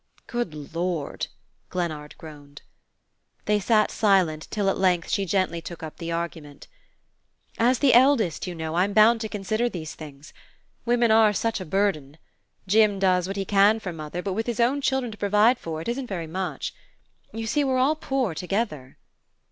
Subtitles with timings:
[0.25, 1.27] "Good Lord!"
[1.69, 2.63] Glennard groaned.
[3.45, 6.67] They sat silent till at length she gently took up the argument.
[7.59, 10.33] "As the eldest, you know, I'm bound to consider these things.
[10.87, 12.17] Women are such a burden.
[12.65, 15.81] Jim does what he can for mother, but with his own children to provide for
[15.81, 16.73] it isn't very much.
[17.31, 18.97] You see, we're all poor together."